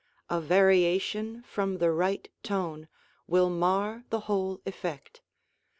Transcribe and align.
A 0.31 0.41
variation 0.41 1.43
from 1.43 1.77
the 1.77 1.91
right 1.91 2.27
tone 2.41 2.87
will 3.27 3.51
mar 3.51 4.03
the 4.09 4.21
whole 4.21 4.59
effect. 4.65 5.21